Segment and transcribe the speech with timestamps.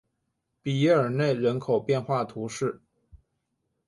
[0.63, 2.81] 比耶尔内人口变化图示